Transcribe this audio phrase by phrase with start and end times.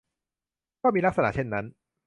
[0.81, 1.65] ก็มีลักษณะเช่นนั้น